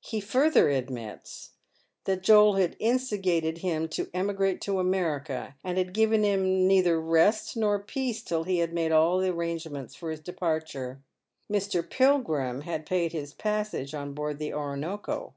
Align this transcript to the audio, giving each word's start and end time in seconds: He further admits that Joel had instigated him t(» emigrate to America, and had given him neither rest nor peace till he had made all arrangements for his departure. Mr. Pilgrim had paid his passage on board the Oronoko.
He 0.00 0.20
further 0.20 0.68
admits 0.68 1.52
that 2.06 2.22
Joel 2.24 2.54
had 2.54 2.74
instigated 2.80 3.58
him 3.58 3.86
t(» 3.86 4.06
emigrate 4.12 4.60
to 4.62 4.80
America, 4.80 5.54
and 5.62 5.78
had 5.78 5.94
given 5.94 6.24
him 6.24 6.66
neither 6.66 7.00
rest 7.00 7.56
nor 7.56 7.78
peace 7.78 8.20
till 8.20 8.42
he 8.42 8.58
had 8.58 8.72
made 8.72 8.90
all 8.90 9.20
arrangements 9.22 9.94
for 9.94 10.10
his 10.10 10.18
departure. 10.18 11.00
Mr. 11.48 11.88
Pilgrim 11.88 12.62
had 12.62 12.84
paid 12.84 13.12
his 13.12 13.32
passage 13.32 13.94
on 13.94 14.12
board 14.12 14.40
the 14.40 14.50
Oronoko. 14.52 15.34